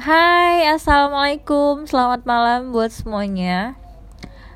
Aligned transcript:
Hai, 0.00 0.64
assalamualaikum, 0.64 1.84
selamat 1.84 2.24
malam 2.24 2.72
buat 2.72 2.88
semuanya. 2.88 3.76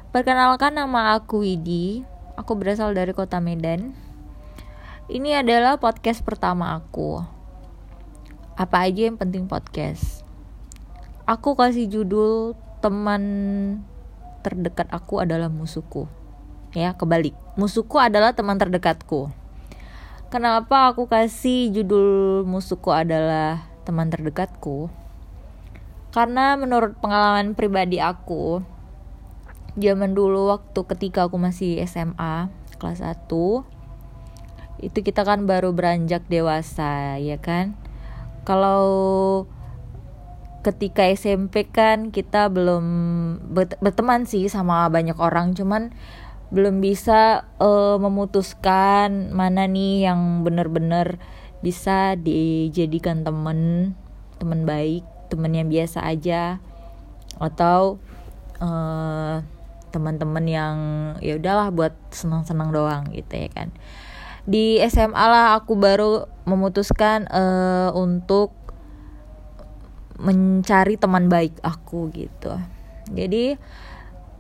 Perkenalkan 0.09 0.73
nama 0.73 1.21
aku 1.21 1.45
Widi, 1.45 2.01
aku 2.33 2.57
berasal 2.57 2.97
dari 2.97 3.13
kota 3.13 3.45
Medan. 3.45 3.93
Ini 5.05 5.45
adalah 5.45 5.77
podcast 5.77 6.25
pertama 6.25 6.73
aku. 6.73 7.21
Apa 8.57 8.89
aja 8.89 9.05
yang 9.05 9.21
penting 9.21 9.45
podcast. 9.45 10.25
Aku 11.29 11.61
kasih 11.61 11.93
judul 11.93 12.57
teman 12.81 13.21
terdekat 14.41 14.89
aku 14.97 15.21
adalah 15.21 15.53
musuhku. 15.53 16.09
Ya, 16.73 16.97
kebalik. 16.97 17.37
Musuhku 17.61 18.01
adalah 18.01 18.33
teman 18.33 18.57
terdekatku. 18.57 19.29
Kenapa 20.33 20.89
aku 20.89 21.05
kasih 21.05 21.69
judul 21.69 22.49
musuhku 22.49 22.97
adalah 22.97 23.69
teman 23.85 24.09
terdekatku? 24.09 25.04
Karena 26.15 26.55
menurut 26.55 26.95
pengalaman 27.03 27.59
pribadi 27.59 27.99
aku 27.99 28.63
zaman 29.75 30.15
dulu 30.15 30.55
waktu 30.55 30.81
ketika 30.95 31.27
aku 31.27 31.35
masih 31.43 31.83
SMA 31.91 32.47
kelas 32.79 33.03
1 33.03 33.27
itu 34.79 34.99
kita 35.03 35.27
kan 35.27 35.43
baru 35.51 35.75
beranjak 35.75 36.23
dewasa 36.31 37.19
ya 37.19 37.39
kan? 37.43 37.75
Kalau 38.47 38.85
ketika 40.65 41.05
SMP 41.11 41.69
kan 41.69 42.15
kita 42.15 42.49
belum 42.49 42.85
berteman 43.83 44.25
sih 44.25 44.49
sama 44.49 44.89
banyak 44.89 45.17
orang 45.21 45.53
cuman 45.53 45.93
belum 46.55 46.81
bisa 46.81 47.51
uh, 47.61 48.01
memutuskan 48.01 49.35
mana 49.35 49.67
nih 49.69 50.09
yang 50.09 50.47
bener-bener 50.47 51.21
bisa 51.61 52.17
dijadikan 52.17 53.25
temen 53.25 53.93
teman 54.41 54.65
baik 54.65 55.14
temen 55.35 55.51
yang 55.51 55.67
biasa 55.67 56.07
aja. 56.07 56.63
Atau 57.43 57.99
uh, 58.63 59.43
teman-teman 59.95 60.45
yang 60.47 60.77
ya 61.23 61.39
udahlah 61.39 61.71
buat 61.71 61.95
senang-senang 62.11 62.75
doang 62.75 63.11
gitu 63.15 63.35
ya 63.35 63.51
kan. 63.51 63.71
Di 64.47 64.83
SMA 64.91 65.25
lah 65.25 65.55
aku 65.59 65.79
baru 65.79 66.27
memutuskan 66.47 67.31
uh, 67.31 67.95
untuk 67.95 68.51
mencari 70.19 70.99
teman 70.99 71.31
baik 71.31 71.59
aku 71.63 72.11
gitu. 72.11 72.59
Jadi 73.11 73.55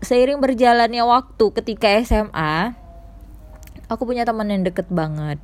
seiring 0.02 0.42
berjalannya 0.42 1.02
waktu 1.06 1.44
ketika 1.54 1.88
SMA 2.02 2.74
aku 3.88 4.02
punya 4.04 4.26
teman 4.26 4.50
yang 4.50 4.66
deket 4.66 4.91
banget. 4.91 5.38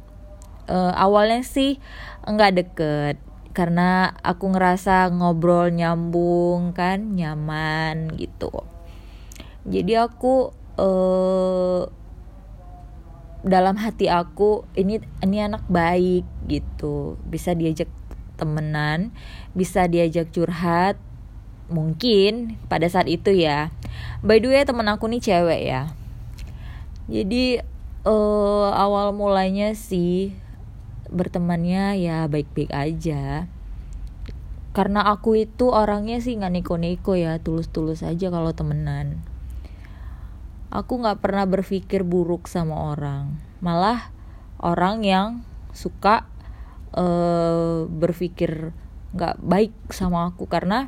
Uh, 0.71 0.95
awalnya 0.95 1.43
sih 1.43 1.83
nggak 2.27 2.53
deket 2.63 3.17
karena 3.51 4.15
aku 4.23 4.55
ngerasa 4.55 5.11
ngobrol 5.11 5.75
nyambung 5.75 6.71
kan 6.75 7.19
nyaman 7.19 8.15
gitu. 8.15 8.51
Jadi 9.67 9.93
aku 9.99 10.55
uh, 10.79 11.85
dalam 13.41 13.77
hati 13.81 14.07
aku 14.07 14.65
ini 14.79 15.03
ini 15.21 15.37
anak 15.43 15.67
baik 15.67 16.25
gitu. 16.47 17.19
Bisa 17.27 17.53
diajak 17.53 17.91
temenan 18.41 19.13
bisa 19.53 19.85
diajak 19.85 20.33
curhat 20.33 20.97
mungkin 21.69 22.57
pada 22.73 22.89
saat 22.89 23.07
itu 23.13 23.37
ya. 23.37 23.69
By 24.25 24.41
the 24.41 24.49
way 24.49 24.65
temen 24.65 24.89
aku 24.89 25.07
nih 25.13 25.21
cewek 25.21 25.61
ya. 25.69 25.93
Jadi 27.07 27.61
uh, 28.09 28.73
awal 28.73 29.13
mulanya 29.13 29.77
sih 29.77 30.33
bertemannya 31.11 31.99
ya 31.99 32.27
baik-baik 32.31 32.71
aja. 32.71 33.51
Karena 34.71 35.03
aku 35.11 35.35
itu 35.35 35.75
orangnya 35.75 36.23
sih 36.23 36.39
nggak 36.39 36.63
neko-neko 36.63 37.19
ya 37.19 37.43
tulus-tulus 37.43 38.07
aja 38.07 38.31
kalau 38.31 38.55
temenan. 38.55 39.19
Aku 40.71 41.03
nggak 41.03 41.19
pernah 41.19 41.45
berpikir 41.51 42.07
buruk 42.07 42.47
sama 42.47 42.95
orang. 42.95 43.35
Malah 43.59 44.15
orang 44.63 45.03
yang 45.03 45.43
suka 45.75 46.31
uh, 46.95 47.91
berpikir 47.91 48.71
nggak 49.11 49.43
baik 49.43 49.75
sama 49.91 50.31
aku. 50.31 50.47
Karena 50.47 50.87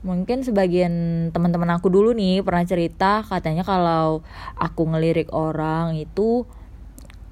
mungkin 0.00 0.46
sebagian 0.46 1.28
teman-teman 1.34 1.68
aku 1.76 1.90
dulu 1.90 2.14
nih 2.14 2.40
pernah 2.46 2.64
cerita 2.64 3.26
katanya 3.26 3.66
kalau 3.66 4.22
aku 4.54 4.86
ngelirik 4.88 5.34
orang 5.34 5.98
itu 5.98 6.46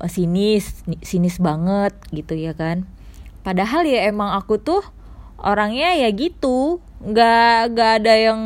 sinis 0.05 0.85
sinis 1.01 1.41
banget 1.41 1.97
gitu 2.13 2.37
ya 2.37 2.53
kan. 2.53 2.85
Padahal 3.41 3.89
ya 3.89 4.05
emang 4.11 4.37
aku 4.37 4.61
tuh 4.61 4.85
orangnya 5.41 5.97
ya 5.97 6.13
gitu. 6.13 6.85
Nggak 7.01 7.77
nggak 7.77 7.91
ada 8.03 8.13
yang 8.17 8.41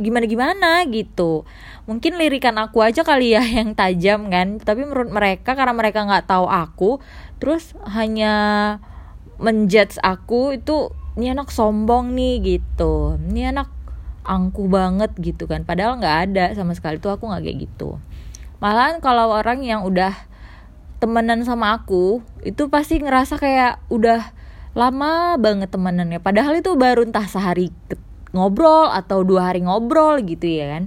gimana 0.00 0.24
gimana 0.24 0.70
gitu. 0.88 1.44
Mungkin 1.84 2.16
lirikan 2.16 2.56
aku 2.56 2.80
aja 2.80 3.04
kali 3.04 3.36
ya 3.36 3.44
yang 3.60 3.76
tajam 3.76 4.32
kan. 4.32 4.56
Tapi 4.60 4.88
menurut 4.88 5.12
mereka 5.12 5.52
karena 5.52 5.76
mereka 5.76 6.08
nggak 6.08 6.28
tahu 6.28 6.48
aku 6.48 7.00
terus 7.40 7.72
hanya 7.88 8.32
menjudge 9.40 9.96
aku 10.04 10.60
itu 10.60 10.92
ini 11.16 11.32
anak 11.36 11.52
sombong 11.52 12.16
nih 12.16 12.40
gitu. 12.40 13.20
Ini 13.20 13.52
anak 13.52 13.68
angku 14.24 14.70
banget 14.70 15.12
gitu 15.18 15.44
kan. 15.50 15.66
Padahal 15.66 15.98
nggak 15.98 16.18
ada 16.30 16.44
sama 16.56 16.72
sekali 16.72 17.02
tuh 17.02 17.12
aku 17.12 17.28
nggak 17.28 17.42
kayak 17.44 17.58
gitu. 17.68 17.98
Malahan 18.60 19.00
kalau 19.00 19.32
orang 19.32 19.64
yang 19.64 19.82
udah 19.88 20.29
temenan 21.00 21.42
sama 21.48 21.72
aku 21.74 22.20
itu 22.44 22.68
pasti 22.68 23.00
ngerasa 23.00 23.40
kayak 23.40 23.80
udah 23.88 24.20
lama 24.76 25.40
banget 25.40 25.72
temenannya. 25.72 26.20
Padahal 26.22 26.60
itu 26.60 26.76
baru 26.76 27.02
entah 27.02 27.26
sehari 27.26 27.72
ngobrol 28.30 28.86
atau 28.92 29.26
dua 29.26 29.50
hari 29.50 29.64
ngobrol 29.64 30.20
gitu 30.22 30.46
ya 30.46 30.78
kan. 30.78 30.84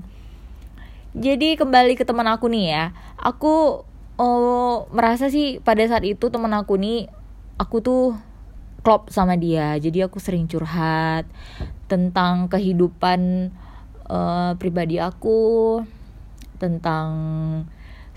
Jadi 1.14 1.60
kembali 1.60 1.94
ke 1.98 2.06
teman 2.08 2.26
aku 2.26 2.50
nih 2.50 2.66
ya 2.74 2.84
aku 3.20 3.86
oh, 4.18 4.76
merasa 4.94 5.30
sih 5.30 5.62
pada 5.62 5.84
saat 5.86 6.06
itu 6.06 6.30
teman 6.30 6.54
aku 6.54 6.78
nih 6.78 7.10
aku 7.58 7.82
tuh 7.82 8.04
klop 8.86 9.10
sama 9.10 9.36
dia. 9.36 9.76
Jadi 9.82 10.06
aku 10.06 10.22
sering 10.22 10.46
curhat 10.46 11.26
tentang 11.90 12.48
kehidupan 12.48 13.50
uh, 14.08 14.54
pribadi 14.60 15.00
aku 15.00 15.82
tentang 16.60 17.10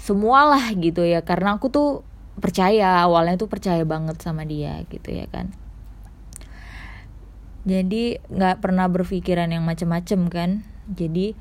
semualah 0.07 0.71
gitu 0.79 1.03
ya. 1.03 1.27
Karena 1.27 1.59
aku 1.59 1.67
tuh 1.69 2.07
percaya 2.39 3.03
awalnya 3.03 3.35
tuh 3.35 3.51
percaya 3.51 3.83
banget 3.83 4.23
sama 4.23 4.47
dia 4.47 4.79
gitu 4.87 5.11
ya 5.11 5.27
kan. 5.27 5.51
Jadi 7.67 8.23
nggak 8.31 8.63
pernah 8.63 8.87
berpikiran 8.87 9.51
yang 9.51 9.67
macem-macem 9.67 10.31
kan. 10.31 10.63
Jadi 10.87 11.35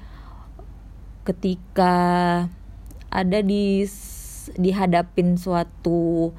ketika 1.21 1.93
ada 3.13 3.39
di 3.45 3.85
dihadapin 4.57 5.37
suatu 5.41 6.29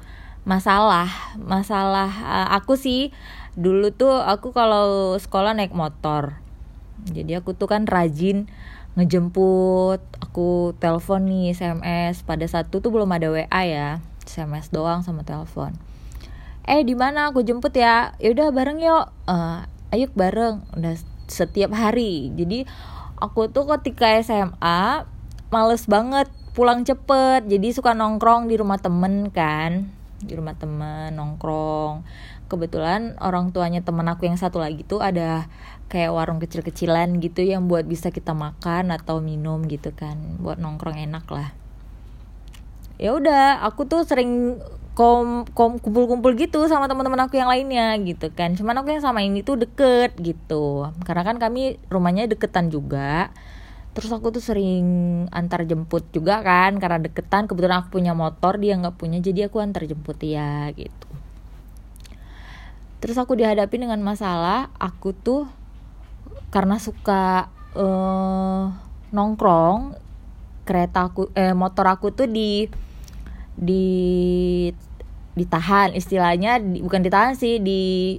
masalah 0.47 1.11
masalah 1.35 2.07
eh, 2.07 2.47
aku 2.55 2.79
sih 2.79 3.11
dulu 3.59 3.91
tuh 3.91 4.23
aku 4.23 4.51
kalau 4.51 5.15
sekolah 5.15 5.55
naik 5.55 5.71
motor. 5.71 6.39
Jadi 7.07 7.39
aku 7.39 7.55
tuh 7.55 7.71
kan 7.71 7.87
rajin 7.87 8.51
ngejemput 8.97 10.01
aku 10.17 10.73
telepon 10.81 11.29
nih 11.29 11.53
SMS 11.53 12.25
pada 12.25 12.43
satu 12.49 12.81
tuh 12.81 12.89
belum 12.89 13.13
ada 13.13 13.29
WA 13.29 13.61
ya 13.63 14.01
SMS 14.25 14.73
doang 14.73 15.05
sama 15.05 15.21
telepon. 15.23 15.77
Eh 16.67 16.83
di 16.83 16.97
mana? 16.97 17.31
Aku 17.31 17.45
jemput 17.45 17.71
ya. 17.71 18.17
Yaudah 18.19 18.51
bareng 18.51 18.83
yuk. 18.83 19.07
Uh, 19.23 19.63
ayo 19.95 20.11
bareng. 20.11 20.67
Udah 20.75 20.99
setiap 21.31 21.71
hari. 21.71 22.33
Jadi 22.35 22.67
aku 23.21 23.47
tuh 23.47 23.69
ketika 23.77 24.19
SMA 24.19 25.07
males 25.47 25.87
banget 25.87 26.27
pulang 26.51 26.83
cepet. 26.83 27.47
Jadi 27.47 27.71
suka 27.71 27.95
nongkrong 27.95 28.51
di 28.51 28.59
rumah 28.59 28.81
temen 28.81 29.31
kan 29.31 29.95
di 30.17 30.33
rumah 30.33 30.57
temen 30.57 31.13
nongkrong 31.13 32.01
kebetulan 32.47 33.19
orang 33.19 33.51
tuanya 33.51 33.83
temen 33.83 34.07
aku 34.07 34.25
yang 34.25 34.39
satu 34.39 34.57
lagi 34.63 34.81
tuh 34.87 35.03
ada 35.03 35.45
kayak 35.87 36.11
warung 36.11 36.39
kecil-kecilan 36.43 37.19
gitu 37.23 37.43
yang 37.43 37.71
buat 37.71 37.87
bisa 37.87 38.11
kita 38.11 38.35
makan 38.35 38.91
atau 38.91 39.23
minum 39.23 39.63
gitu 39.67 39.95
kan 39.95 40.39
buat 40.39 40.59
nongkrong 40.59 40.99
enak 40.99 41.25
lah. 41.31 41.55
Ya 42.97 43.13
udah 43.13 43.63
aku 43.63 43.85
tuh 43.85 44.03
sering 44.03 44.59
kom 44.97 45.45
kom 45.53 45.77
kumpul-kumpul 45.77 46.33
gitu 46.33 46.65
sama 46.65 46.89
teman-teman 46.89 47.29
aku 47.29 47.37
yang 47.37 47.47
lainnya 47.47 47.93
gitu 48.01 48.33
kan. 48.33 48.57
Cuman 48.57 48.81
aku 48.81 48.97
yang 48.97 49.03
sama 49.05 49.23
ini 49.23 49.45
tuh 49.45 49.61
deket 49.61 50.17
gitu. 50.17 50.91
Karena 51.05 51.23
kan 51.23 51.37
kami 51.37 51.77
rumahnya 51.87 52.25
deketan 52.27 52.73
juga. 52.73 53.29
Terus 53.93 54.09
aku 54.13 54.29
tuh 54.29 54.43
sering 54.43 54.85
antar 55.29 55.65
jemput 55.65 56.05
juga 56.11 56.41
kan 56.41 56.81
karena 56.81 56.99
deketan. 56.99 57.47
Kebetulan 57.47 57.85
aku 57.85 58.01
punya 58.01 58.17
motor 58.17 58.57
dia 58.59 58.75
nggak 58.75 58.97
punya 58.97 59.21
jadi 59.21 59.47
aku 59.47 59.61
antar 59.61 59.87
jemput 59.87 60.17
ya 60.19 60.73
gitu 60.73 61.06
terus 62.97 63.17
aku 63.17 63.37
dihadapi 63.37 63.77
dengan 63.77 64.01
masalah 64.01 64.73
aku 64.81 65.13
tuh 65.13 65.45
karena 66.49 66.81
suka 66.81 67.51
uh, 67.77 68.73
nongkrong 69.13 69.95
kereta 70.67 71.07
aku 71.07 71.31
eh 71.37 71.55
motor 71.55 71.87
aku 71.87 72.11
tuh 72.11 72.27
di 72.27 72.67
di 73.57 73.85
ditahan 75.37 75.93
istilahnya 75.93 76.57
di, 76.57 76.81
bukan 76.81 77.01
ditahan 77.05 77.37
sih 77.37 77.61
di 77.61 78.17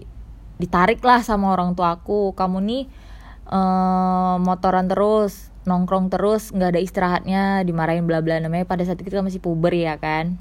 ditarik 0.58 0.98
lah 1.02 1.22
sama 1.22 1.54
orang 1.54 1.78
tua 1.78 1.98
aku. 1.98 2.34
Kamu 2.34 2.58
nih 2.62 2.84
uh, 3.50 4.36
motoran 4.42 4.90
terus 4.90 5.50
nongkrong 5.68 6.08
terus 6.08 6.50
nggak 6.50 6.70
ada 6.74 6.80
istirahatnya 6.80 7.42
dimarahin 7.68 8.08
bla 8.08 8.24
bla 8.24 8.40
namanya 8.40 8.64
pada 8.64 8.82
saat 8.88 8.98
itu 9.04 9.12
kita 9.12 9.20
masih 9.20 9.42
puber 9.42 9.76
ya 9.76 10.00
kan 10.00 10.40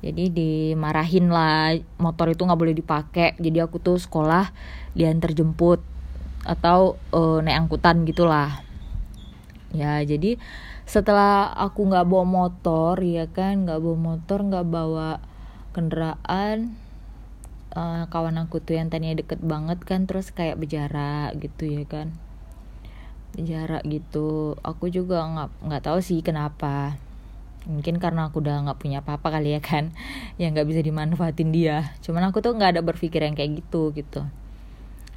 jadi 0.00 0.32
dimarahin 0.32 1.28
lah 1.28 1.76
motor 2.00 2.32
itu 2.32 2.40
nggak 2.48 2.60
boleh 2.60 2.76
dipakai. 2.76 3.36
Jadi 3.36 3.58
aku 3.60 3.76
tuh 3.76 4.00
sekolah 4.00 4.48
diantar 4.96 5.36
jemput 5.36 5.84
atau 6.40 6.96
uh, 7.12 7.44
naik 7.44 7.68
angkutan 7.68 8.08
gitulah. 8.08 8.64
Ya 9.76 10.00
jadi 10.00 10.40
setelah 10.88 11.52
aku 11.52 11.86
nggak 11.86 12.08
bawa 12.08 12.24
motor 12.26 12.98
ya 13.04 13.28
kan 13.30 13.68
nggak 13.68 13.78
bawa 13.78 13.98
motor 14.00 14.38
nggak 14.42 14.66
bawa 14.66 15.22
kendaraan 15.70 16.74
uh, 17.76 18.08
kawan 18.10 18.40
aku 18.42 18.58
tuh 18.58 18.80
yang 18.80 18.90
tadinya 18.90 19.20
deket 19.20 19.38
banget 19.44 19.78
kan 19.86 20.08
terus 20.08 20.32
kayak 20.32 20.56
berjarak 20.56 21.36
gitu 21.44 21.68
ya 21.68 21.84
kan. 21.84 22.16
Berjarak 23.36 23.84
gitu. 23.84 24.56
Aku 24.64 24.88
juga 24.88 25.28
nggak 25.28 25.50
nggak 25.60 25.82
tahu 25.84 26.00
sih 26.00 26.24
kenapa 26.24 26.96
mungkin 27.68 28.00
karena 28.00 28.32
aku 28.32 28.40
udah 28.40 28.64
nggak 28.64 28.80
punya 28.80 29.04
apa-apa 29.04 29.36
kali 29.36 29.52
ya 29.52 29.60
kan 29.60 29.92
yang 30.40 30.56
nggak 30.56 30.68
bisa 30.68 30.80
dimanfaatin 30.80 31.50
dia. 31.52 31.92
Cuman 32.00 32.30
aku 32.30 32.40
tuh 32.40 32.56
nggak 32.56 32.78
ada 32.78 32.82
berpikir 32.84 33.20
yang 33.24 33.36
kayak 33.36 33.64
gitu 33.64 33.92
gitu. 33.92 34.24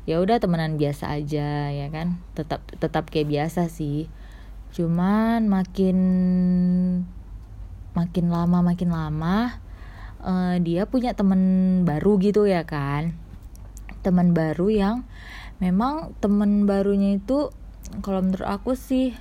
Ya 0.04 0.20
udah 0.20 0.40
temenan 0.44 0.76
biasa 0.76 1.16
aja 1.16 1.72
ya 1.72 1.88
kan? 1.88 2.20
Tetap 2.36 2.64
tetap 2.76 3.08
kayak 3.08 3.32
biasa 3.32 3.72
sih. 3.72 4.12
Cuman 4.76 5.48
makin 5.48 5.98
makin 7.94 8.26
lama 8.34 8.66
makin 8.66 8.90
lama 8.90 9.62
uh, 10.26 10.58
dia 10.58 10.90
punya 10.90 11.16
temen 11.16 11.42
baru 11.88 12.20
gitu 12.20 12.44
ya 12.44 12.68
kan? 12.68 13.16
Teman 14.04 14.36
baru 14.36 14.68
yang 14.68 14.96
memang 15.64 16.12
temen 16.20 16.68
barunya 16.68 17.16
itu 17.16 17.54
kalau 18.04 18.20
menurut 18.20 18.48
aku 18.48 18.76
sih 18.76 19.16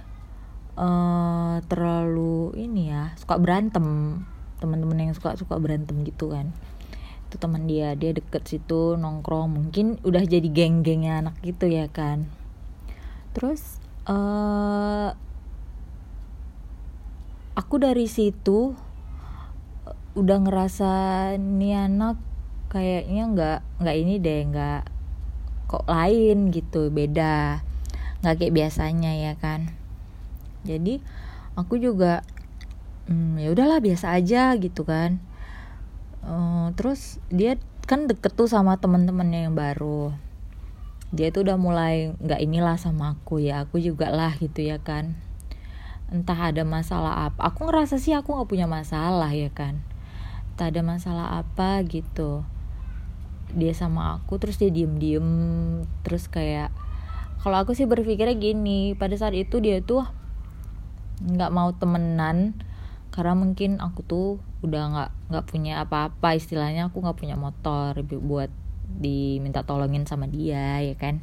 uh, 0.76 1.60
terlalu 1.68 2.56
ini 2.56 2.92
ya 2.92 3.12
suka 3.18 3.36
berantem. 3.36 4.20
Teman-teman 4.62 5.10
yang 5.10 5.14
suka 5.16 5.34
suka 5.34 5.58
berantem 5.58 6.06
gitu 6.06 6.30
kan. 6.30 6.54
Itu 7.28 7.40
teman 7.40 7.66
dia 7.66 7.98
dia 7.98 8.14
deket 8.14 8.46
situ 8.46 8.94
nongkrong. 8.96 9.50
Mungkin 9.50 9.98
udah 10.06 10.22
jadi 10.22 10.46
geng-gengnya 10.48 11.24
anak 11.24 11.36
gitu 11.42 11.66
ya 11.66 11.90
kan. 11.90 12.30
Terus 13.34 13.80
uh, 14.06 15.16
aku 17.58 17.74
dari 17.80 18.06
situ 18.06 18.76
uh, 19.88 19.96
udah 20.16 20.38
ngerasa 20.46 20.92
nih 21.36 21.88
anak 21.88 22.16
kayaknya 22.72 23.22
nggak 23.28 23.60
nggak 23.84 23.96
ini 24.00 24.14
deh 24.16 24.40
nggak 24.48 24.82
kok 25.68 25.84
lain 25.90 26.54
gitu 26.54 26.88
beda. 26.88 27.66
Nggak 28.22 28.34
kayak 28.38 28.54
biasanya 28.54 29.12
ya 29.18 29.34
kan 29.34 29.81
jadi 30.62 31.02
aku 31.58 31.76
juga 31.78 32.22
hmm, 33.10 33.38
ya 33.42 33.48
udahlah 33.50 33.82
biasa 33.82 34.14
aja 34.14 34.54
gitu 34.58 34.86
kan. 34.86 35.18
Uh, 36.22 36.70
terus 36.78 37.18
dia 37.34 37.58
kan 37.84 38.06
deket 38.06 38.38
tuh 38.38 38.46
sama 38.46 38.78
teman-temannya 38.78 39.50
yang 39.50 39.56
baru. 39.58 40.14
Dia 41.12 41.28
tuh 41.34 41.44
udah 41.44 41.58
mulai 41.60 42.14
nggak 42.22 42.40
inilah 42.40 42.78
sama 42.80 43.18
aku 43.18 43.42
ya 43.42 43.68
aku 43.68 43.82
juga 43.82 44.08
lah 44.08 44.38
gitu 44.38 44.62
ya 44.62 44.78
kan. 44.80 45.18
Entah 46.12 46.52
ada 46.52 46.62
masalah 46.62 47.28
apa 47.28 47.40
aku 47.42 47.68
ngerasa 47.68 47.98
sih 47.98 48.14
aku 48.14 48.38
nggak 48.38 48.48
punya 48.48 48.66
masalah 48.70 49.34
ya 49.34 49.50
kan. 49.50 49.82
Entah 50.54 50.70
ada 50.70 50.80
masalah 50.80 51.26
apa 51.42 51.82
gitu. 51.84 52.46
Dia 53.52 53.76
sama 53.76 54.16
aku 54.16 54.40
terus 54.40 54.56
dia 54.56 54.72
diem 54.72 54.96
diem 54.96 55.28
terus 56.06 56.30
kayak 56.30 56.72
kalau 57.42 57.58
aku 57.58 57.74
sih 57.74 57.90
berpikirnya 57.90 58.38
gini 58.38 58.94
pada 58.94 59.18
saat 59.18 59.34
itu 59.34 59.58
dia 59.58 59.82
tuh 59.82 60.06
nggak 61.22 61.54
mau 61.54 61.70
temenan 61.74 62.58
karena 63.12 63.36
mungkin 63.36 63.76
aku 63.76 64.00
tuh 64.02 64.28
udah 64.64 64.82
nggak 64.88 65.10
nggak 65.28 65.46
punya 65.46 65.84
apa-apa 65.84 66.32
istilahnya 66.32 66.88
aku 66.88 67.04
nggak 67.04 67.18
punya 67.20 67.36
motor 67.36 67.92
buat 68.02 68.48
diminta 68.88 69.62
tolongin 69.68 70.08
sama 70.08 70.24
dia 70.24 70.80
ya 70.80 70.96
kan? 70.96 71.20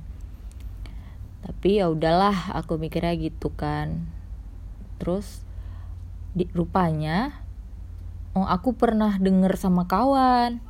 Tapi 1.41 1.81
ya 1.81 1.89
udahlah 1.89 2.53
aku 2.53 2.77
mikirnya 2.77 3.17
gitu 3.17 3.49
kan. 3.57 4.05
Terus 5.01 5.41
di, 6.37 6.45
rupanya 6.53 7.41
oh 8.37 8.45
aku 8.45 8.77
pernah 8.77 9.17
denger 9.17 9.57
sama 9.57 9.89
kawan. 9.89 10.61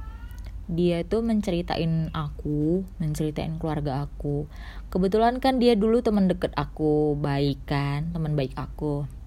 Dia 0.71 1.03
itu 1.03 1.19
menceritain 1.19 2.13
aku 2.15 2.87
menceritain 2.95 3.59
keluarga 3.59 4.07
aku. 4.07 4.47
Kebetulan 4.87 5.43
kan 5.43 5.59
dia 5.59 5.75
dulu 5.75 5.99
teman 5.99 6.31
deket 6.31 6.55
aku 6.55 7.19
baik 7.19 7.59
kan 7.67 8.15
teman 8.15 8.39
baik 8.39 8.55
aku 8.55 9.19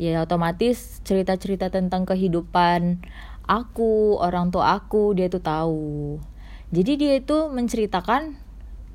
ya 0.00 0.22
otomatis 0.22 0.98
cerita-cerita 1.06 1.70
tentang 1.70 2.02
kehidupan 2.02 2.98
aku 3.44 4.18
orang 4.18 4.50
tua 4.50 4.80
aku 4.80 5.14
dia 5.14 5.28
tuh 5.30 5.44
tahu. 5.44 6.18
Jadi 6.74 6.92
dia 6.98 7.12
itu 7.20 7.52
menceritakan 7.52 8.34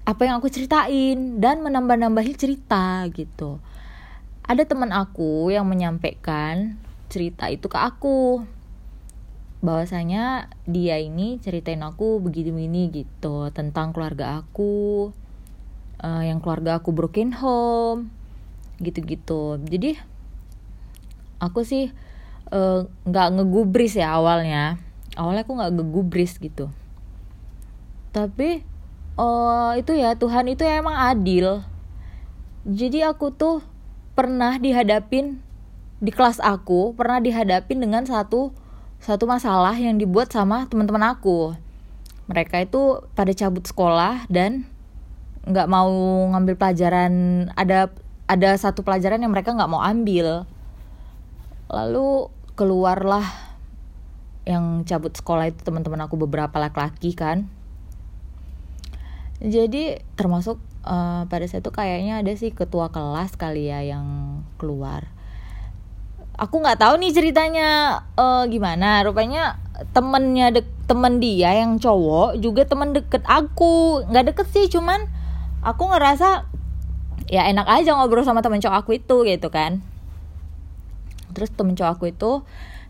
apa 0.03 0.21
yang 0.25 0.41
aku 0.41 0.49
ceritain 0.49 1.37
dan 1.37 1.61
menambah-nambahi 1.61 2.33
cerita 2.35 3.05
gitu. 3.13 3.61
Ada 4.43 4.65
teman 4.65 4.89
aku 4.89 5.53
yang 5.53 5.69
menyampaikan 5.69 6.75
cerita 7.07 7.47
itu 7.47 7.69
ke 7.69 7.77
aku. 7.77 8.43
Bahwasanya 9.61 10.49
dia 10.65 10.97
ini 10.97 11.37
ceritain 11.37 11.83
aku 11.85 12.17
begitu 12.23 12.49
ini 12.55 12.89
gitu 12.89 13.53
tentang 13.53 13.93
keluarga 13.93 14.41
aku 14.41 15.11
uh, 16.01 16.23
yang 16.23 16.39
keluarga 16.39 16.79
aku 16.81 16.89
broken 16.95 17.35
home 17.35 18.09
gitu-gitu. 18.79 19.59
Jadi 19.61 19.99
aku 21.39 21.63
sih 21.63 21.91
eh, 22.51 22.79
nggak 22.85 23.27
uh, 23.31 23.33
ngegubris 23.39 23.95
ya 23.97 24.19
awalnya. 24.19 24.77
Awalnya 25.15 25.43
aku 25.47 25.53
nggak 25.57 25.73
ngegubris 25.79 26.37
gitu. 26.37 26.69
Tapi 28.13 28.63
uh, 29.19 29.73
itu 29.79 29.95
ya 29.95 30.15
Tuhan 30.15 30.51
itu 30.51 30.63
emang 30.67 30.95
adil. 30.95 31.63
Jadi 32.67 33.01
aku 33.01 33.31
tuh 33.33 33.63
pernah 34.13 34.59
dihadapin 34.59 35.39
di 35.99 36.11
kelas 36.15 36.39
aku 36.39 36.95
pernah 36.95 37.19
dihadapin 37.19 37.83
dengan 37.83 38.07
satu 38.07 38.55
satu 38.99 39.27
masalah 39.27 39.75
yang 39.75 39.99
dibuat 39.99 40.31
sama 40.31 40.67
teman-teman 40.67 41.15
aku. 41.15 41.55
Mereka 42.27 42.67
itu 42.67 43.03
pada 43.15 43.31
cabut 43.35 43.63
sekolah 43.67 44.27
dan 44.31 44.67
nggak 45.47 45.67
mau 45.71 45.89
ngambil 46.35 46.55
pelajaran 46.59 47.13
ada 47.55 47.89
ada 48.29 48.49
satu 48.59 48.83
pelajaran 48.83 49.23
yang 49.23 49.31
mereka 49.33 49.55
nggak 49.55 49.71
mau 49.71 49.81
ambil 49.81 50.45
lalu 51.69 52.33
keluarlah 52.57 53.23
yang 54.49 54.81
cabut 54.83 55.13
sekolah 55.13 55.53
itu 55.53 55.61
teman-teman 55.61 56.01
aku 56.09 56.17
beberapa 56.17 56.57
laki-laki 56.57 57.13
kan. 57.13 57.45
Jadi 59.39 60.01
termasuk 60.19 60.59
uh, 60.83 61.23
pada 61.29 61.45
saat 61.47 61.63
itu 61.63 61.71
kayaknya 61.71 62.19
ada 62.19 62.33
sih 62.35 62.51
ketua 62.51 62.91
kelas 62.91 63.37
kali 63.37 63.69
ya 63.69 63.85
yang 63.85 64.41
keluar. 64.57 65.07
Aku 66.35 66.59
nggak 66.59 66.81
tahu 66.81 66.97
nih 66.99 67.13
ceritanya 67.13 68.01
uh, 68.17 68.43
gimana. 68.49 69.05
Rupanya 69.05 69.61
temennya 69.95 70.51
dek 70.51 70.67
temen 70.89 71.21
dia 71.21 71.53
yang 71.55 71.77
cowok 71.77 72.41
juga 72.41 72.65
temen 72.65 72.91
deket 72.91 73.23
aku. 73.29 74.03
Nggak 74.09 74.33
deket 74.33 74.47
sih 74.51 74.65
cuman 74.67 75.07
aku 75.61 75.87
ngerasa 75.93 76.49
ya 77.29 77.45
enak 77.45 77.69
aja 77.69 77.93
ngobrol 77.93 78.25
sama 78.25 78.41
temen 78.41 78.59
cowok 78.59 78.77
aku 78.81 78.97
itu 78.97 79.23
gitu 79.29 79.53
kan 79.53 79.85
terus 81.31 81.49
temen 81.53 81.77
cowok 81.77 81.91
aku 81.97 82.05
itu 82.11 82.31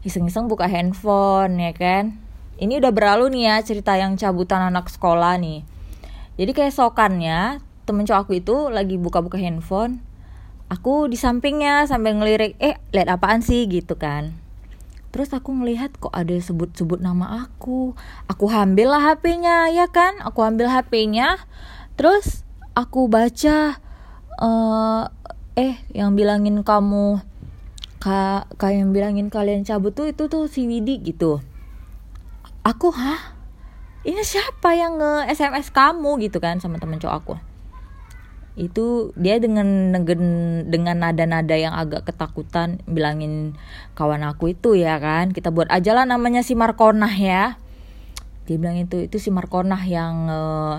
iseng-iseng 0.03 0.47
buka 0.47 0.65
handphone 0.65 1.59
ya 1.59 1.73
kan? 1.75 2.19
Ini 2.59 2.83
udah 2.83 2.91
berlalu 2.91 3.31
nih 3.39 3.43
ya 3.47 3.55
cerita 3.63 3.95
yang 3.95 4.19
cabutan 4.19 4.67
anak 4.67 4.91
sekolah 4.91 5.39
nih. 5.39 5.63
Jadi 6.39 6.51
kayak 6.55 6.75
sokannya 6.75 7.63
temen 7.87 8.03
cowok 8.07 8.21
aku 8.27 8.33
itu 8.39 8.55
lagi 8.71 8.95
buka-buka 8.99 9.39
handphone. 9.39 10.03
Aku 10.69 11.09
di 11.09 11.17
sampingnya 11.17 11.89
sambil 11.89 12.13
ngelirik 12.13 12.53
eh 12.61 12.77
lihat 12.93 13.09
apaan 13.09 13.41
sih? 13.41 13.65
gitu 13.65 13.97
kan. 13.97 14.37
Terus 15.09 15.33
aku 15.33 15.49
ngelihat 15.57 15.97
kok 15.97 16.13
ada 16.13 16.37
sebut-sebut 16.37 17.01
nama 17.01 17.49
aku. 17.49 17.97
Aku 18.29 18.45
ambil 18.45 18.93
lah 18.93 19.01
HP-nya 19.01 19.73
ya 19.73 19.89
kan? 19.89 20.21
Aku 20.21 20.45
ambil 20.45 20.69
HP-nya 20.69 21.41
terus 21.97 22.47
aku 22.77 23.11
baca 23.11 23.81
uh, 24.39 25.03
eh 25.59 25.75
yang 25.91 26.15
bilangin 26.15 26.63
kamu 26.63 27.19
kak 27.99 28.47
kayak 28.55 28.81
yang 28.81 28.91
bilangin 28.95 29.27
kalian 29.27 29.67
cabut 29.67 29.91
tuh 29.91 30.07
itu 30.07 30.31
tuh 30.31 30.47
si 30.47 30.65
Widi 30.65 31.03
gitu. 31.03 31.43
Aku 32.63 32.95
hah? 32.95 33.35
Ini 34.07 34.23
siapa 34.23 34.79
yang 34.79 34.95
nge 34.95 35.35
SMS 35.35 35.75
kamu? 35.75 36.23
gitu 36.23 36.39
kan 36.39 36.63
sama 36.63 36.79
temen 36.79 37.03
cowok 37.03 37.15
aku. 37.19 37.35
Itu 38.55 39.11
dia 39.19 39.39
dengan 39.43 39.91
dengan 40.67 40.95
nada-nada 40.95 41.55
yang 41.59 41.75
agak 41.75 42.07
ketakutan 42.07 42.79
bilangin 42.87 43.59
kawan 43.99 44.23
aku 44.23 44.55
itu 44.55 44.79
ya 44.79 44.99
kan 44.99 45.31
kita 45.35 45.51
buat 45.51 45.67
aja 45.67 45.91
lah 45.91 46.07
namanya 46.07 46.39
si 46.39 46.55
Markonah 46.55 47.11
ya. 47.11 47.59
Dia 48.47 48.55
bilang 48.55 48.79
itu 48.79 49.11
itu 49.11 49.19
si 49.19 49.29
Markonah 49.29 49.83
yang 49.83 50.31
uh, 50.31 50.75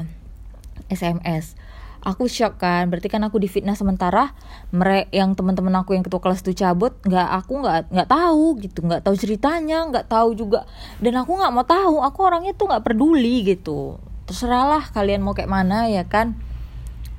SMS 0.89 1.55
aku 2.00 2.26
shock 2.26 2.57
kan 2.61 2.88
berarti 2.88 3.12
kan 3.12 3.21
aku 3.28 3.37
difitnah 3.37 3.76
sementara 3.76 4.33
mereka 4.73 5.12
yang 5.12 5.37
teman-teman 5.37 5.85
aku 5.85 5.92
yang 5.92 6.04
ketua 6.04 6.21
kelas 6.21 6.40
itu 6.40 6.57
cabut 6.57 6.97
nggak 7.04 7.28
aku 7.45 7.61
nggak 7.61 7.92
nggak 7.92 8.09
tahu 8.09 8.57
gitu 8.61 8.80
nggak 8.85 9.02
tahu 9.04 9.14
ceritanya 9.21 9.85
nggak 9.88 10.09
tahu 10.09 10.33
juga. 10.33 10.64
Dan 10.99 11.21
aku 11.21 11.37
nggak 11.37 11.52
mau 11.52 11.64
tahu 11.64 12.00
aku 12.00 12.19
orangnya 12.25 12.57
tuh 12.57 12.73
nggak 12.73 12.85
peduli 12.85 13.45
gitu. 13.45 14.00
Terserahlah 14.25 14.88
kalian 14.92 15.21
mau 15.21 15.37
kayak 15.37 15.52
mana 15.52 15.88
ya 15.92 16.09
kan? 16.09 16.37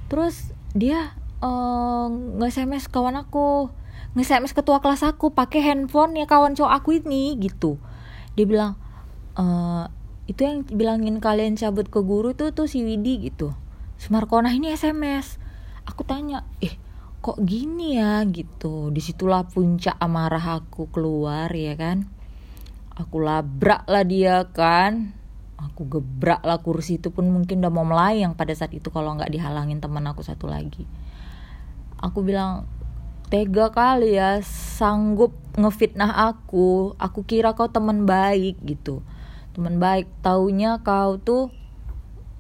Terus 0.09 0.49
dia 0.73 1.13
uh, 1.45 2.09
nge 2.09 2.57
sms 2.57 2.89
kawan 2.89 3.21
aku. 3.21 3.69
Nge 4.17 4.23
sms 4.33 4.51
ketua 4.57 4.81
kelas 4.81 5.05
aku 5.05 5.31
pakai 5.31 5.61
handphone 5.61 6.17
ya 6.17 6.25
kawan 6.25 6.57
cowok 6.57 6.73
aku 6.73 6.89
ini 6.97 7.37
gitu. 7.37 7.77
Dia 8.33 8.47
bilang 8.47 8.79
e, 9.35 9.43
itu 10.31 10.47
yang 10.47 10.63
bilangin 10.63 11.19
kalian 11.19 11.59
cabut 11.59 11.91
ke 11.91 11.99
guru 11.99 12.31
tuh 12.31 12.55
tuh 12.55 12.63
si 12.63 12.79
Widi 12.79 13.27
gitu 13.27 13.51
Sumarkona 14.01 14.49
ini 14.49 14.73
SMS 14.73 15.37
aku 15.85 16.01
tanya 16.01 16.41
eh 16.57 16.73
kok 17.21 17.37
gini 17.45 18.01
ya? 18.01 18.25
Gitu. 18.25 18.89
Di 18.89 18.97
situlah 18.97 19.45
puncak 19.45 19.93
amarah 20.01 20.57
aku 20.57 20.89
keluar 20.89 21.53
ya 21.53 21.77
kan? 21.77 22.09
Aku 22.97 23.21
labrak 23.21 23.85
lah 23.85 24.01
dia 24.01 24.49
kan? 24.49 25.13
Aku 25.61 25.85
gebrak 25.85 26.41
lah 26.41 26.57
kursi 26.65 26.97
itu 26.97 27.13
pun 27.13 27.29
mungkin 27.29 27.61
udah 27.61 27.69
mau 27.69 27.85
melayang 27.85 28.33
pada 28.33 28.49
saat 28.57 28.73
itu 28.73 28.89
kalau 28.89 29.13
nggak 29.13 29.29
dihalangin 29.29 29.77
teman 29.77 30.09
aku 30.09 30.25
satu 30.25 30.49
lagi. 30.49 30.89
Aku 32.01 32.25
bilang 32.25 32.65
tega 33.29 33.69
kali 33.69 34.17
ya 34.17 34.41
sanggup 34.41 35.37
ngefitnah 35.53 36.33
aku. 36.33 36.97
Aku 36.97 37.21
kira 37.21 37.53
kau 37.53 37.69
teman 37.69 38.09
baik 38.09 38.57
gitu. 38.65 39.05
Teman 39.53 39.77
baik 39.77 40.09
taunya 40.25 40.81
kau 40.81 41.21
tuh 41.21 41.53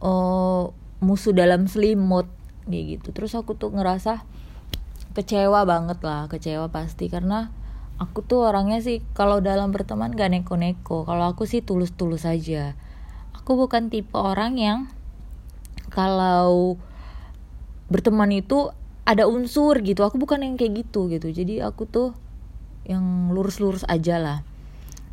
uh, 0.01 0.73
musuh 1.01 1.33
dalam 1.33 1.65
selimut 1.65 2.29
kayak 2.69 3.01
gitu. 3.01 3.07
Terus 3.11 3.33
aku 3.33 3.57
tuh 3.57 3.73
ngerasa 3.73 4.23
kecewa 5.11 5.67
banget 5.67 5.99
lah 6.05 6.29
kecewa 6.29 6.69
pasti. 6.69 7.09
Karena 7.09 7.51
aku 7.97 8.23
tuh 8.23 8.47
orangnya 8.47 8.79
sih 8.79 9.03
kalau 9.17 9.41
dalam 9.43 9.73
berteman 9.73 10.13
gak 10.13 10.31
neko-neko. 10.31 11.03
Kalau 11.03 11.33
aku 11.33 11.49
sih 11.49 11.65
tulus-tulus 11.65 12.23
aja. 12.23 12.77
Aku 13.35 13.57
bukan 13.57 13.89
tipe 13.89 14.13
orang 14.13 14.55
yang 14.61 14.79
kalau 15.89 16.77
berteman 17.91 18.31
itu 18.31 18.71
ada 19.03 19.25
unsur 19.25 19.81
gitu. 19.81 20.05
Aku 20.05 20.21
bukan 20.21 20.45
yang 20.45 20.55
kayak 20.55 20.85
gitu 20.85 21.09
gitu. 21.09 21.33
Jadi 21.33 21.59
aku 21.59 21.89
tuh 21.89 22.13
yang 22.85 23.33
lurus-lurus 23.33 23.83
aja 23.89 24.21
lah. 24.21 24.39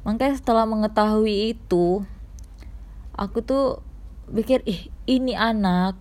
Makanya 0.04 0.38
setelah 0.38 0.64
mengetahui 0.64 1.57
itu 1.57 2.04
aku 3.18 3.42
tuh 3.42 3.83
pikir 4.32 4.62
ih 4.68 4.92
ini 5.08 5.32
anak 5.32 5.97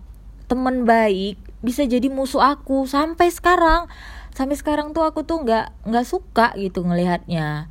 teman 0.48 0.88
baik 0.88 1.36
bisa 1.60 1.84
jadi 1.84 2.08
musuh 2.08 2.42
aku. 2.42 2.88
Sampai 2.88 3.28
sekarang 3.28 3.86
sampai 4.32 4.54
sekarang 4.54 4.94
tuh 4.94 5.02
aku 5.02 5.26
tuh 5.26 5.42
nggak 5.42 5.88
nggak 5.88 6.06
suka 6.06 6.54
gitu 6.56 6.82
ngelihatnya. 6.86 7.68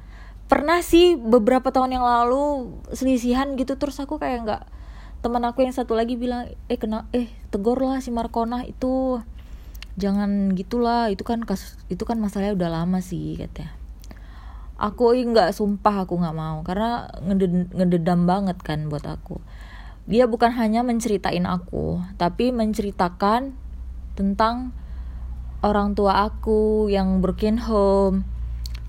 Pernah 0.47 0.79
sih 0.79 1.19
beberapa 1.19 1.73
tahun 1.73 1.99
yang 1.99 2.05
lalu 2.05 2.71
selisihan 2.95 3.55
gitu 3.59 3.75
terus 3.75 3.99
aku 3.99 4.15
kayak 4.19 4.47
nggak 4.47 4.63
teman 5.25 5.43
aku 5.43 5.65
yang 5.65 5.73
satu 5.73 5.97
lagi 5.97 6.15
bilang 6.15 6.47
eh 6.71 6.77
kena 6.77 7.09
eh 7.11 7.27
tegur 7.51 7.79
lah 7.81 7.99
si 7.99 8.13
Markona 8.13 8.63
itu. 8.63 9.19
Jangan 9.97 10.53
gitulah 10.53 11.09
itu 11.09 11.25
kan 11.25 11.41
kasus 11.41 11.81
itu 11.89 12.05
kan 12.05 12.21
masalahnya 12.21 12.53
udah 12.53 12.69
lama 12.69 13.01
sih 13.01 13.35
katanya. 13.35 13.73
Aku 14.77 15.09
nggak 15.09 15.57
sumpah 15.57 16.05
aku 16.05 16.21
nggak 16.21 16.37
mau 16.37 16.61
karena 16.61 17.09
ngededam 17.73 18.29
banget 18.29 18.61
kan 18.61 18.93
buat 18.93 19.09
aku 19.09 19.41
dia 20.07 20.23
bukan 20.23 20.55
hanya 20.55 20.87
menceritain 20.87 21.43
aku, 21.43 21.99
tapi 22.15 22.55
menceritakan 22.55 23.51
tentang 24.15 24.71
orang 25.59 25.99
tua 25.99 26.31
aku 26.31 26.87
yang 26.87 27.19
broken 27.19 27.59
home, 27.59 28.23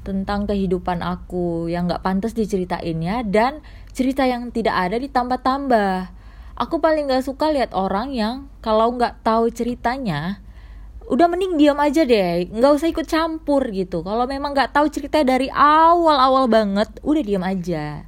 tentang 0.06 0.46
kehidupan 0.46 1.02
aku 1.02 1.66
yang 1.66 1.90
gak 1.90 2.06
pantas 2.06 2.38
diceritainnya 2.38 3.26
dan 3.26 3.66
cerita 3.90 4.30
yang 4.30 4.54
tidak 4.54 4.78
ada 4.78 4.94
ditambah-tambah. 4.94 6.14
Aku 6.54 6.78
paling 6.78 7.10
gak 7.10 7.26
suka 7.26 7.50
lihat 7.50 7.75
orang 7.75 8.14
yang 8.14 8.46
kalau 8.62 8.94
gak 8.94 9.18
tahu 9.26 9.50
ceritanya, 9.50 10.38
udah 11.10 11.26
mending 11.26 11.58
diam 11.58 11.82
aja 11.82 12.06
deh, 12.06 12.46
nggak 12.46 12.72
usah 12.78 12.94
ikut 12.94 13.10
campur 13.10 13.66
gitu. 13.75 14.06
Kalau 14.06 14.30
memang 14.30 14.54
gak 14.54 14.70
tahu 14.70 14.87
cerita 14.87 15.26
dari 15.26 15.50
awal-awal 15.50 16.46
banget, 16.46 16.94
udah 17.02 17.22
diam 17.26 17.42
aja, 17.42 18.06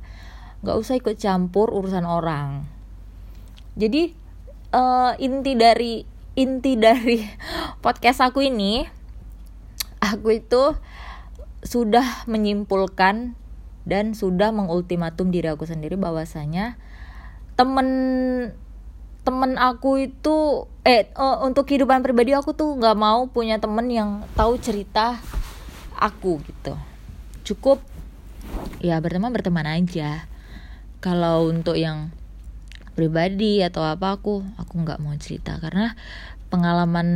nggak 0.62 0.76
usah 0.78 0.94
ikut 0.94 1.18
campur 1.18 1.74
urusan 1.74 2.06
orang 2.06 2.78
jadi 3.80 4.12
uh, 4.76 5.16
inti 5.16 5.56
dari 5.56 6.04
inti 6.36 6.76
dari 6.76 7.24
podcast 7.84 8.20
aku 8.20 8.44
ini 8.44 8.84
aku 10.04 10.36
itu 10.36 10.76
sudah 11.64 12.24
menyimpulkan 12.28 13.36
dan 13.88 14.12
sudah 14.12 14.52
mengultimatum 14.52 15.32
diri 15.32 15.48
aku 15.48 15.64
sendiri 15.64 15.96
bahwasanya 15.96 16.76
temen 17.56 17.88
temen 19.20 19.60
aku 19.60 20.00
itu 20.00 20.64
eh 20.84 21.12
uh, 21.12 21.44
untuk 21.44 21.68
kehidupan 21.68 22.00
pribadi 22.00 22.32
aku 22.32 22.56
tuh 22.56 22.76
nggak 22.76 22.96
mau 22.96 23.28
punya 23.28 23.60
temen 23.60 23.88
yang 23.92 24.24
tahu 24.32 24.56
cerita 24.56 25.20
aku 26.00 26.40
gitu. 26.48 26.72
Cukup 27.44 27.84
ya 28.80 28.96
berteman 29.00 29.32
berteman 29.32 29.68
aja. 29.68 30.24
Kalau 31.04 31.48
untuk 31.48 31.76
yang 31.76 32.12
pribadi 32.94 33.62
atau 33.62 33.86
apa 33.86 34.18
aku 34.18 34.42
aku 34.58 34.74
nggak 34.82 35.00
mau 35.02 35.14
cerita. 35.16 35.58
Karena 35.58 35.94
pengalaman 36.50 37.08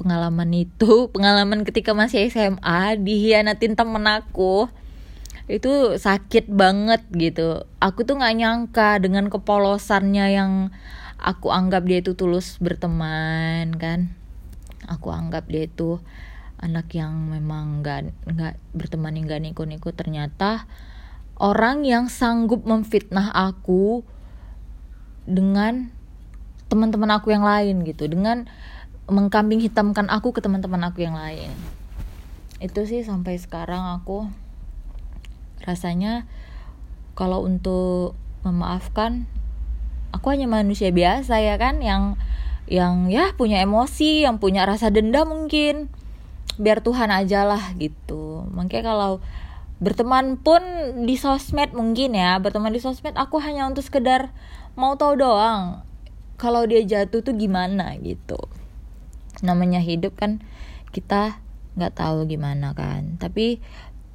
pengalaman 0.00 0.50
itu 0.56 1.06
pengalaman 1.14 1.62
ketika 1.62 1.92
masih 1.92 2.26
SMA 2.32 2.98
dihianatin 3.00 3.76
temen 3.78 4.04
aku 4.08 4.68
itu 5.50 5.98
sakit 5.98 6.48
banget 6.48 7.02
gitu. 7.12 7.68
Aku 7.82 8.06
tuh 8.06 8.16
nggak 8.16 8.36
nyangka 8.38 8.90
dengan 9.02 9.28
kepolosannya 9.28 10.26
yang 10.32 10.52
aku 11.18 11.50
anggap 11.52 11.84
dia 11.84 12.00
itu 12.00 12.14
tulus 12.14 12.56
berteman 12.62 13.74
kan. 13.76 14.14
Aku 14.88 15.12
anggap 15.14 15.46
dia 15.50 15.66
itu 15.70 16.02
anak 16.62 16.94
yang 16.94 17.26
memang 17.26 17.82
nggak 17.82 18.14
nggak 18.22 18.54
berteman 18.70 19.18
nggak 19.18 19.42
niko-niko 19.42 19.90
ternyata 19.90 20.70
orang 21.42 21.82
yang 21.82 22.06
sanggup 22.06 22.62
memfitnah 22.62 23.34
aku 23.34 24.06
dengan 25.28 25.92
teman-teman 26.72 27.20
aku 27.20 27.30
yang 27.30 27.44
lain 27.44 27.84
gitu 27.84 28.08
dengan 28.08 28.48
mengkambing 29.10 29.60
hitamkan 29.60 30.08
aku 30.08 30.32
ke 30.32 30.40
teman-teman 30.40 30.88
aku 30.88 31.04
yang 31.04 31.18
lain. 31.18 31.52
Itu 32.62 32.86
sih 32.86 33.02
sampai 33.04 33.36
sekarang 33.36 33.82
aku 33.98 34.30
rasanya 35.62 36.26
kalau 37.12 37.44
untuk 37.44 38.16
memaafkan 38.42 39.28
aku 40.10 40.34
hanya 40.34 40.50
manusia 40.50 40.90
biasa 40.90 41.38
ya 41.38 41.54
kan 41.60 41.78
yang 41.84 42.18
yang 42.70 43.10
ya 43.10 43.34
punya 43.34 43.60
emosi 43.62 44.24
yang 44.24 44.38
punya 44.38 44.64
rasa 44.64 44.88
dendam 44.88 45.28
mungkin. 45.28 45.90
Biar 46.60 46.84
Tuhan 46.84 47.08
aja 47.08 47.48
lah 47.48 47.72
gitu. 47.80 48.44
Makanya 48.52 48.92
kalau 48.92 49.12
berteman 49.82 50.38
pun 50.38 50.62
di 51.02 51.18
sosmed 51.18 51.74
mungkin 51.74 52.14
ya. 52.14 52.38
Berteman 52.38 52.70
di 52.70 52.78
sosmed 52.78 53.18
aku 53.18 53.42
hanya 53.42 53.66
untuk 53.66 53.82
sekedar 53.82 54.30
mau 54.78 54.94
tahu 54.94 55.18
doang 55.18 55.82
kalau 56.38 56.62
dia 56.64 56.86
jatuh 56.86 57.20
tuh 57.26 57.34
gimana 57.34 57.98
gitu. 57.98 58.38
Namanya 59.42 59.82
hidup 59.82 60.14
kan 60.14 60.38
kita 60.94 61.42
nggak 61.74 61.98
tahu 61.98 62.30
gimana 62.30 62.70
kan. 62.78 63.18
Tapi 63.18 63.58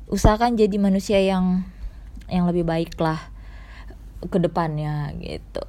usahakan 0.08 0.56
jadi 0.56 0.80
manusia 0.80 1.20
yang 1.20 1.68
yang 2.32 2.48
lebih 2.48 2.64
baik 2.64 2.96
lah 3.04 3.20
ke 4.24 4.40
depannya 4.40 5.12
gitu. 5.20 5.68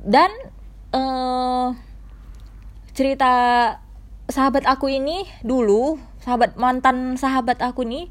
Dan 0.00 0.32
uh, 0.96 1.76
cerita 2.96 3.32
sahabat 4.32 4.64
aku 4.64 4.88
ini 4.88 5.28
dulu 5.44 6.00
sahabat 6.24 6.56
mantan 6.58 7.14
sahabat 7.20 7.60
aku 7.62 7.86
nih 7.86 8.10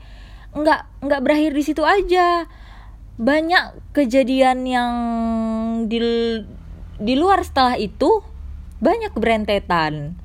nggak 0.56 1.04
nggak 1.04 1.22
berakhir 1.24 1.52
di 1.52 1.64
situ 1.64 1.84
aja. 1.84 2.48
Banyak 3.16 3.96
kejadian 3.96 4.68
yang 4.68 4.94
di 5.88 6.00
di 6.96 7.14
luar 7.16 7.44
setelah 7.44 7.76
itu 7.76 8.24
banyak 8.80 9.12
keberentetan. 9.12 10.16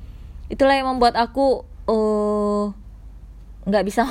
Itulah 0.47 0.75
yang 0.75 0.91
membuat 0.91 1.15
aku 1.19 1.67
uh, 1.87 2.71
nggak 3.67 3.85
bisa 3.85 4.07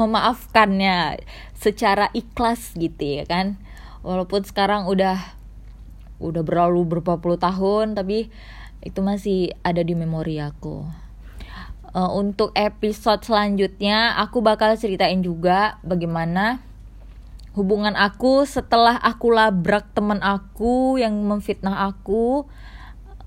memaafkannya 0.00 1.22
secara 1.54 2.10
ikhlas 2.14 2.74
gitu 2.74 3.22
ya 3.22 3.24
kan. 3.26 3.58
Walaupun 4.02 4.42
sekarang 4.42 4.90
udah 4.90 5.18
udah 6.20 6.42
berlalu 6.44 6.84
berapa 6.84 7.16
puluh 7.16 7.40
tahun 7.40 7.96
tapi 7.96 8.28
itu 8.84 9.00
masih 9.00 9.56
ada 9.64 9.80
di 9.80 9.96
memori 9.96 10.36
aku 10.40 10.84
uh, 11.94 12.10
untuk 12.14 12.54
episode 12.54 13.22
selanjutnya 13.22 14.18
aku 14.18 14.42
bakal 14.42 14.74
ceritain 14.78 15.22
juga 15.22 15.78
bagaimana 15.82 16.62
hubungan 17.58 17.98
aku 17.98 18.46
setelah 18.46 18.94
aku 18.98 19.34
labrak 19.34 19.90
teman 19.94 20.22
aku 20.22 20.98
yang 21.02 21.14
memfitnah 21.26 21.90
aku. 21.90 22.46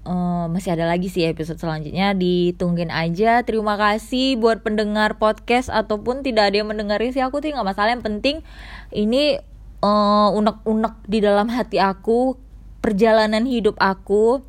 Uh, 0.03 0.51
masih 0.51 0.75
ada 0.75 0.84
lagi 0.84 1.08
sih 1.08 1.24
episode 1.24 1.60
selanjutnya. 1.60 2.12
Ditungguin 2.12 2.91
aja. 2.91 3.43
Terima 3.48 3.79
kasih 3.79 4.36
buat 4.36 4.60
pendengar 4.60 5.15
podcast 5.15 5.72
ataupun 5.72 6.27
tidak 6.27 6.51
ada 6.51 6.63
yang 6.63 6.72
mendengarin 6.72 7.15
sih. 7.15 7.24
Aku 7.24 7.39
tuh 7.39 7.55
nggak 7.55 7.67
masalah. 7.67 7.96
Yang 7.96 8.03
penting 8.08 8.36
ini 8.91 9.39
uh, 9.79 10.29
unek-unek 10.36 11.08
di 11.08 11.20
dalam 11.24 11.48
hati 11.51 11.79
aku 11.79 12.36
perjalanan 12.84 13.48
hidup 13.48 13.79
aku 13.79 14.43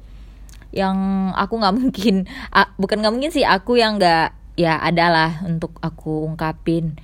yang 0.75 1.31
aku 1.38 1.62
nggak 1.62 1.75
mungkin 1.81 2.26
uh, 2.50 2.69
bukan 2.76 3.00
nggak 3.00 3.14
mungkin 3.14 3.33
sih 3.33 3.47
aku 3.47 3.78
yang 3.78 3.97
nggak 3.97 4.35
ya 4.59 4.78
adalah 4.83 5.43
untuk 5.47 5.78
aku 5.81 6.26
ungkapin. 6.26 6.99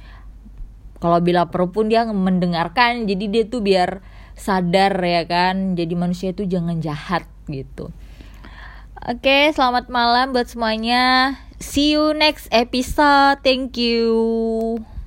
Kalau 1.01 1.17
bila 1.25 1.49
perlu 1.49 1.73
pun 1.73 1.89
dia 1.89 2.05
mendengarkan 2.05 3.09
jadi 3.09 3.25
dia 3.31 3.45
tuh 3.49 3.65
biar 3.65 4.05
sadar 4.37 4.93
ya 5.01 5.25
kan 5.25 5.73
jadi 5.73 5.95
manusia 5.97 6.37
itu 6.37 6.45
jangan 6.45 6.85
jahat 6.85 7.25
gitu. 7.49 7.89
Oke 9.01 9.49
selamat 9.57 9.89
malam 9.89 10.37
buat 10.37 10.53
semuanya. 10.53 11.37
See 11.57 11.97
you 11.97 12.13
next 12.13 12.53
episode. 12.53 13.41
Thank 13.41 13.81
you 13.81 15.00